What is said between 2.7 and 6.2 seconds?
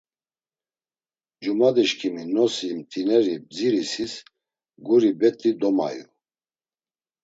mt̆ineri bdzirisis guri bet̆i domayu.